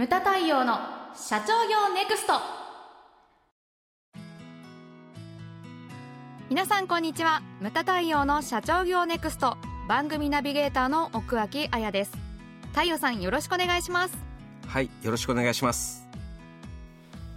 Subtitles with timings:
[0.00, 0.78] ムタ太陽の
[1.14, 2.32] 社長業ネクスト。
[6.48, 7.42] 皆さんこんにちは。
[7.60, 9.58] ムタ太陽の社長業ネクスト。
[9.90, 12.12] 番組ナビゲーターの奥脇彩です。
[12.72, 14.16] 太陽さんよろしくお願いします。
[14.68, 16.08] はいよろしくお願いします。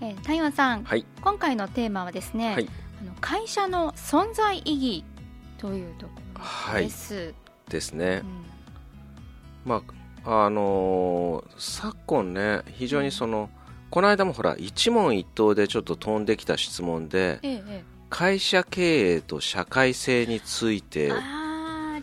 [0.00, 5.04] えー、太陽さん、はい、今回のテーマはですね、はい、あの会社の存在意義
[5.58, 6.12] というとこ
[6.72, 7.34] ろです、はい、
[7.68, 8.44] ですね、うん、
[9.64, 13.48] まああのー、昨今ね非常にその、うん、
[13.90, 21.12] この間もほら一問一答でちょっと飛んできた質問で、ええ、会社経営と社会性について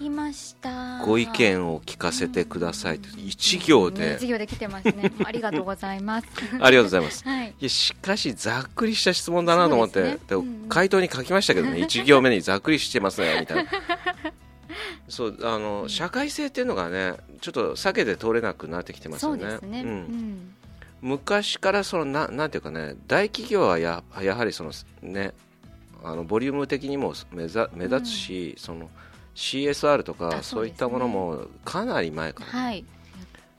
[0.00, 1.04] りました。
[1.04, 5.12] ご意見を聞かせてください、うん、一行で、一行で来てますね。
[5.24, 6.26] ありがとうございます。
[6.60, 10.18] ありがとうございます、はい、いやしかしざっくりした質問だなと思って、ね。
[10.30, 13.70] うん、回答に書きましたけどね 一行目にざっくりしてますねみたいな
[15.10, 19.58] そうあの、うん、社会性っていうのがねちょっと避けて通れなくなってきてますよね。
[19.62, 19.82] ね。
[19.82, 20.54] うん、
[21.02, 25.32] 昔からそのななんていうかね大企業はややはりそのね
[26.02, 28.88] あのボリューム的にも目ざ目立つし、その
[29.34, 32.84] CSR とかそういったものもかなり前から、はい、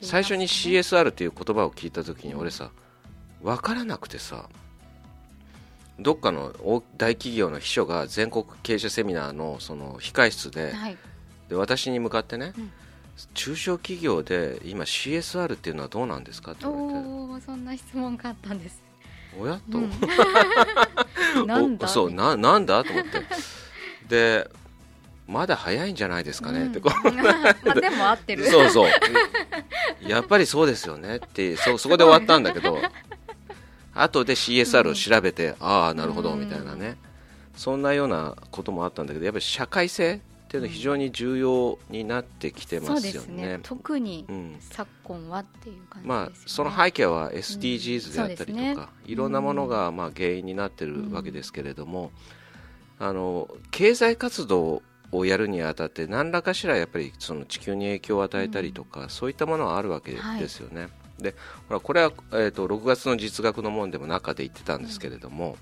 [0.02, 2.72] 最初に CSR っていう言葉を聞いた時に俺さ
[3.42, 4.50] 分からなくてさ
[6.00, 6.52] どっかの
[6.98, 10.74] 大企業の秘書が全国経営者セミナーのその控室で,、
[11.52, 12.54] で私に向かってね、
[13.34, 16.94] 中小企業で今 CSR っていうのはどうなんですかって言わ
[17.34, 17.46] れて。
[17.46, 18.82] そんな質問があったんです。
[19.38, 19.60] おや？
[19.70, 19.88] と、うん、
[21.46, 21.90] なんだ？
[21.90, 22.82] そうななんだ？
[22.86, 23.22] と思って。
[24.08, 24.50] で
[25.28, 27.12] まだ早いんじゃないですかね、うん、ってこう。
[27.12, 28.48] まあでも合ってる。
[28.50, 28.90] そうそう。
[30.08, 32.82] やっぱりそうですよねってそそこで終わったんだけど。
[33.94, 36.96] 後で CSR を調べて、うん、ああなるほどみたいなね、
[37.58, 40.22] そんなようなこともあったんだけどやっぱり社会性
[40.52, 43.48] っていうのは非常に重要になってきてますよね。
[43.48, 43.60] ね。
[43.64, 44.26] 特に
[44.60, 52.12] 昨今はっていう感じ、ね、まあ、その背景は SDGs であったりとか、うんね、いろんなものがまあ原因になってるわけですけれども、
[53.00, 54.82] あの経済活動
[55.14, 60.82] をやるにあたって何らかしらやっぱりその地球に影響を与えたりとか、うん、そういったものはあるわけですよね。
[60.82, 60.88] は
[61.20, 61.34] い、で
[61.70, 65.56] ほらこれは、えーと、6月の実学の門でも中で言ってたんですけれども、うん、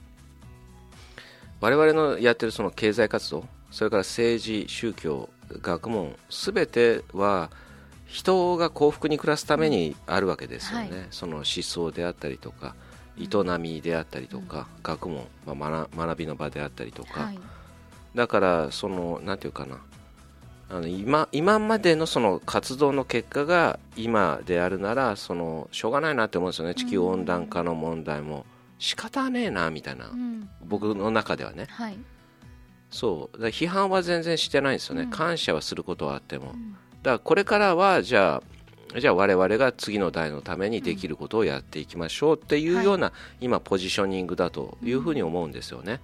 [1.61, 5.29] 我々のやってるその経済活動それから政治宗教
[5.61, 7.49] 学問すべては
[8.05, 12.75] 人が幸福に暮らすためにあるわけですよね、はい、その思想であったりとか
[13.19, 13.27] 営
[13.59, 17.39] みであったりとか、うん、学問、まあ、学びの場であったりとか、はい。
[18.15, 19.77] だからそのなんていうかな。
[20.71, 26.75] あの今今までのその活動の結果が今であるならそのしょうがないなって思うんですよね。
[26.75, 28.45] 地球温暖化の問題も。
[28.77, 31.97] 仕方ねえなみたいな、うん、僕の中ではね、はい、
[32.89, 33.37] そう。
[33.47, 38.41] 批判は全然してないんですよね、うん、感謝はすることはあっても、うん、だからこれからはじゃ
[38.95, 45.99] あじゃあ我々が次の代のためにできることをやっていきましょうっていうような、はい、今ポジショニングだというふうに思うんですよね。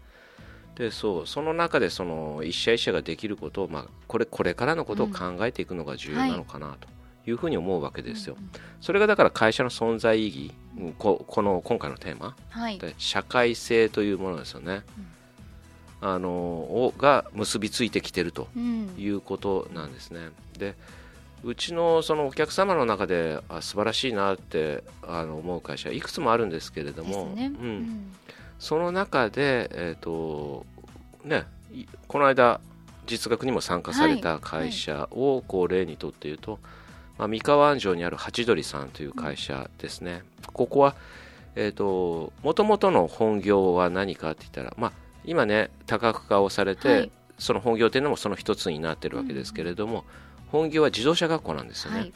[0.75, 6.89] でそうその中でその一社一社ができることを、まあ、これこれからのことを考えていくのが重要なのかなと
[7.29, 8.35] いうふうに思うわけですよ。
[8.81, 14.83] それがだから会社の存在意義ここの今回のテーマ、はい、社会性というものですよね。
[14.97, 15.07] うん、
[16.05, 18.47] あのをが結びついてきてると
[18.95, 20.19] いうことなんですね。
[20.53, 20.75] うん、で
[21.43, 28.13] うちのそのお客様の中であ素晴らしいなってあの思う会社いくつもあるんですけれども、ね、うん、
[28.59, 30.67] その中で、えーと
[31.23, 31.45] ね、
[32.07, 32.61] この間
[33.07, 36.59] 実学にも参加された会社をこう例にとって言うと、
[37.17, 40.21] まあ、三河安城にある八鳥さんという会社ですね、
[40.53, 40.95] ここは
[41.55, 44.91] えーと、ともとの本業は何かって言ったら、まあ、
[45.27, 50.03] 今ね多角化をされて、はい、その本業というのもその一つになってるわけですけれども、うん、
[50.51, 51.99] 本業は自動車学校なんですよね。
[51.99, 52.13] はい、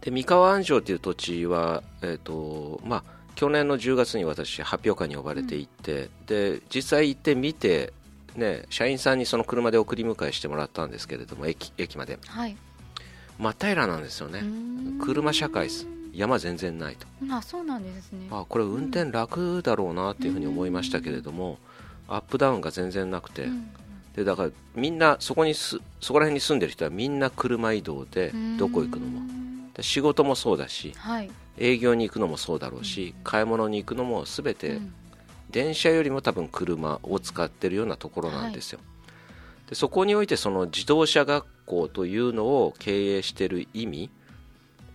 [0.00, 3.04] で三河安城という土地は、えーとまあ、
[3.34, 7.92] 去年の10月に私発表会に呼ばれて行って、うん、で実際行ってみて、
[8.34, 12.56] ね、社員さんにその車で送り迎えしてもらったんですけれども駅駅まで、はい、
[13.38, 14.42] 真っ平らなんですよね。
[15.00, 17.06] 車社会です山全然ないと。
[17.30, 18.28] あそうなんですね。
[18.30, 21.58] あこれ運転楽だろうなっていうふうに思いましたけれども、
[22.08, 23.68] アップダウンが全然なくて、うん、
[24.14, 29.20] でだからみんなそこにすそこら辺に住んでる人はみんな車移動でどこ行くのも。
[29.80, 34.80] 仕事もそうだし、はい、営業に行くのもそうだろうし、買い物に行くのも全て
[35.50, 38.84] 電車よりも多分車を使ってるようなところなんですよ、は
[39.66, 44.10] い、でそこにおいてその自動車学校というのを経営している意味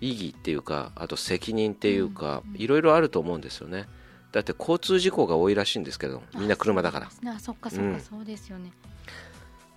[0.01, 3.87] 意義っていうかあと責任っていうか、いろいろあると思うんですよね。
[4.31, 7.09] だって交通事故が多いらしいんですけどみんな車だから。
[7.31, 8.71] あそっかそっか、そうですよね。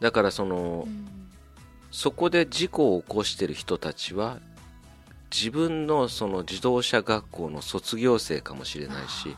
[0.00, 1.06] だからその、うん、
[1.90, 4.38] そこで事故を起こしている人たちは
[5.30, 9.36] 自分のその自動車学校の卒業生かもしれないし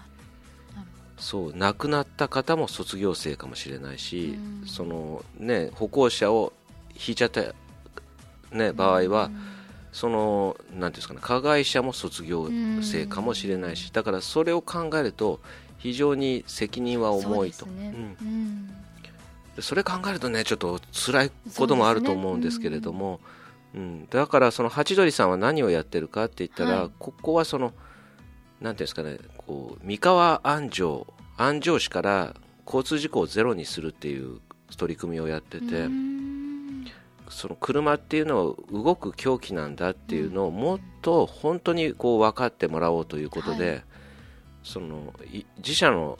[1.18, 6.52] そう亡くなった方も卒業生かもしれないし、そのね、歩行者を
[6.94, 7.42] 引いちゃった、
[8.52, 9.30] ね、場合は、
[9.92, 12.48] そのなんていうんですかね加害者も卒業
[12.82, 15.40] 生かもしれないし、だからそれを考えると
[15.78, 17.66] 非常に責任は重いと。
[19.60, 23.20] それ考えるとねちょっと辛いこともあると思うんですけれども、
[23.74, 27.72] う、ね、ん、うん、だからそのハチドリさんは何をやってるかって言ったら、はい、ここはその
[28.60, 31.06] なんていうんですかねこう三河安城
[31.38, 32.34] 安城市から
[32.66, 34.40] 交通事故をゼロにするっていう
[34.76, 35.88] 取り組みをやってて
[37.28, 43.84] その車っていうのは動く凶器なんだっていうのをもっと本当にこう分かってもらおうということで、はい、
[44.62, 45.12] その
[45.58, 46.18] 自社の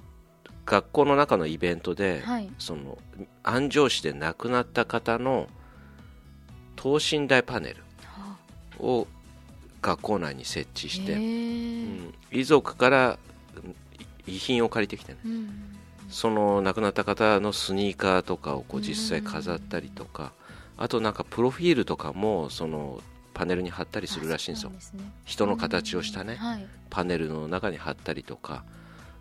[0.64, 2.98] 学校の中のイベントで、はい、その
[3.44, 5.46] 安城市で亡くなった方の
[6.74, 7.82] 等身大パネル
[8.80, 9.06] を
[9.80, 13.18] 学校内に設置して、うん、遺族から
[14.26, 15.76] 遺品を借りてきてね、うん、
[16.08, 20.45] その亡くなった方のスニーカーとかをこう実際飾ったりとか、うん、
[20.76, 23.00] あとなんかプロフィールとかもその
[23.34, 24.78] パネルに貼ったりするらしいんですよ、ね、
[25.24, 28.64] 人の形をしたね、はい、パネルの中に貼ったりとか。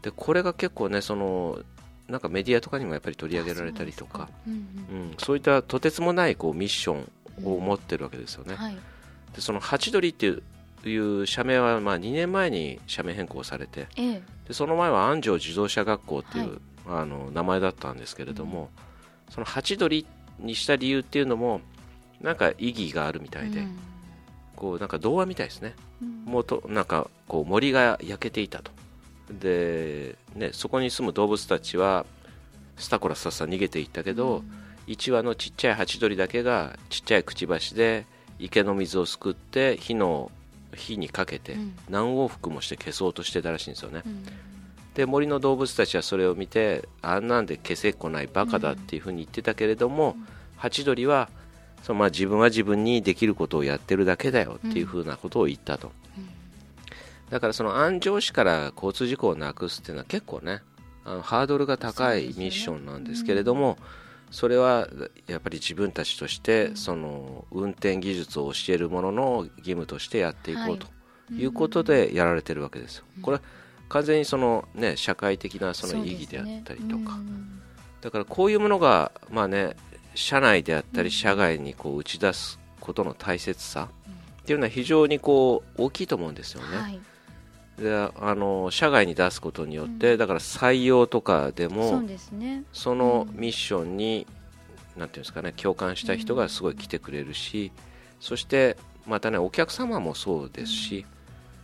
[0.02, 1.60] でこれが結構ねその
[2.08, 4.30] なんかメディアとかにもやっぱり取り上げられたりとか。
[4.46, 7.10] そう,、うん、うん、そういったとてつもないこうミッション
[7.44, 8.78] を持ってるわけですよね、はい、
[9.34, 10.44] でそのハチドリっていう
[10.90, 18.70] いう社名はまあ2年前に社名変更されて、ええ、でその前は安城自動車学校っていう、はい、あの名前だったんですけれども、
[19.28, 20.06] うん、そのハチドリ
[20.40, 21.62] にした理由っていうのも
[22.22, 23.78] なんか意義があるみたいで、うん、
[24.56, 28.72] こうなんか童話みたいですね、うん、もうとなんかこう森が焼けていたと。
[29.30, 32.06] で、ね、そこに住む動物たちは
[32.78, 38.06] スタコラさっさ逃げていったけど、うん、1羽のちっちゃいハチドリだけがちっちゃいくちばしで
[38.38, 40.32] 池の水をすくって火の
[40.76, 41.58] 火にかけて
[41.90, 44.24] 何往復もして消そうとしてたらしいんですよね、うん、
[44.96, 50.28] で森の動物たちはそれを見てあんなんで消せっこないバカだっていうふうに言ってたけれども、うん、
[50.58, 51.30] ハチドリは
[51.84, 55.92] そのまあ自分は自分にできることをやってるだけだよっていうふうなことを言ったと、
[57.30, 60.62] だからその安城市から交通事故をなくすっていうのは結構ね
[61.04, 63.78] あのハードルが高いミッションなんですけれども、
[64.32, 64.88] それは
[65.28, 70.88] やっぱり自分たちとしてその運転技術を教えるものの義務としてやっていこうと
[71.34, 73.04] いうことでやられてるわけですよ。
[73.22, 73.40] これ
[73.90, 77.20] 完全にその、ね、社会的なその意義であったりとか、
[78.02, 79.76] だからこういうものが、まあね、
[80.16, 83.90] 社内であったり社外にこう打ち出すことの大切さ
[84.42, 86.78] っていうのは非常にこう大きいと思うんですよね。
[86.78, 87.00] はい。
[87.78, 92.64] であの社外に出すことによって、うん、だから採用とかでもそで、ね,、
[92.96, 94.26] のミッションに、
[94.96, 97.84] うん、なんていうんですかね共感した人がすごい来てくれるし、うん、
[98.22, 101.06] そしてまたねお客様もそうですし、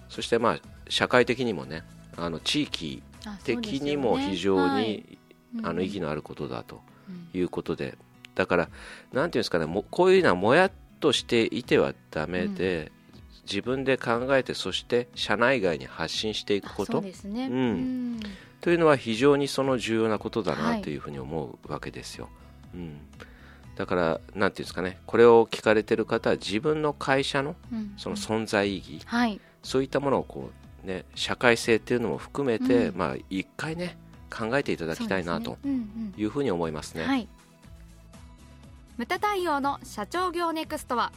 [0.09, 0.59] そしてまあ
[0.89, 1.83] 社会的にもね
[2.18, 3.04] あの地域
[3.44, 5.18] 的にも非常に、ねはい、
[5.63, 6.81] あの意義のあることだと
[7.34, 7.98] いうことで、
[8.36, 8.69] だから
[9.12, 12.92] なんていうんですかねもこういうのはもやっとしていてはだめで、
[13.44, 18.19] 自分で考えてそして社内外に発信していくこと、ね、うん、
[18.62, 22.30] というのは非常にその重要なことだなというふうに思うわけですよ。
[22.74, 23.00] はい、うん、
[23.75, 27.56] だからなんていうんですかねこれを聞かれてる方は自分の会社の
[27.98, 33.97] その存在意義、うんはい、そういったものをこう、ね、社会性っていうのも含めて、うん、まあ一回ね
[34.30, 35.57] 考えていただきたいなと
[36.18, 37.04] いうふうに思いますね。
[37.04, 37.28] はい、
[38.97, 41.11] 無駄対応の社長業ネクストは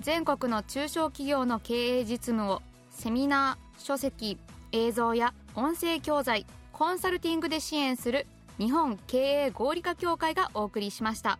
[0.00, 4.38] 全国の中小企業の経営実務をセミナー書籍
[4.72, 8.26] 映像や音声教材コンサルティングで支援する
[8.58, 11.38] 日本経営合理化協会がお送りしました。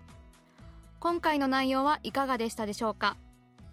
[1.00, 3.16] 今回の内容はいかがでしたでしょうか？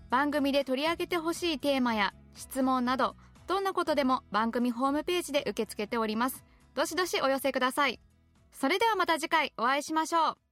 [0.09, 3.15] 番組で取り上げてほしいテーマや質問など
[3.47, 6.43] どんなことでも番組ホームページで受け付けております。
[6.75, 7.99] どしどしお寄せください。
[8.51, 10.42] それではまた次回お会いしましょう。